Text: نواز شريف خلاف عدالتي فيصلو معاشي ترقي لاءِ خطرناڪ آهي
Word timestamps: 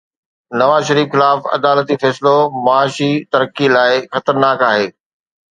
نواز 0.59 0.83
شريف 0.87 1.09
خلاف 1.13 1.41
عدالتي 1.53 1.97
فيصلو 2.01 2.35
معاشي 2.65 3.11
ترقي 3.31 3.67
لاءِ 3.75 3.93
خطرناڪ 4.15 4.69
آهي 4.73 4.91